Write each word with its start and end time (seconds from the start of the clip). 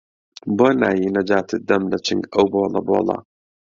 بۆ 0.57 0.67
نایەی 0.81 1.13
نەجاتت 1.15 1.61
دەم 1.69 1.83
لە 1.91 1.97
چنگ 2.05 2.21
ئەو 2.33 2.45
بۆڵە 2.53 2.81
بۆڵە 2.87 3.17